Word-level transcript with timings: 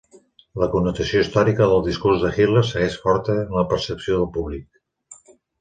La 0.61 0.67
connotació 0.75 1.21
històrica 1.25 1.67
del 1.73 1.83
discurs 1.89 2.25
de 2.25 2.33
Hitler 2.39 2.65
segueix 2.71 2.97
forta 3.07 3.39
en 3.45 3.55
la 3.59 3.67
percepció 3.75 4.19
del 4.19 4.29
públic. 4.39 4.85